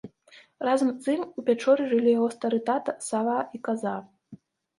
Разам 0.67 0.87
з 1.03 1.13
ім 1.17 1.21
у 1.41 1.43
пячоры 1.49 1.83
жылі 1.91 2.15
яго 2.17 2.31
стары 2.37 2.59
тата, 2.71 2.97
сава 3.11 3.37
і 3.59 3.63
каза. 3.71 3.95